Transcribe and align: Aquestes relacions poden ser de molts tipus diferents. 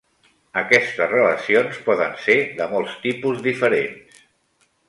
Aquestes 0.61 1.11
relacions 1.11 1.77
poden 1.89 2.17
ser 2.23 2.39
de 2.63 2.69
molts 2.75 2.99
tipus 3.07 3.47
diferents. 3.49 4.25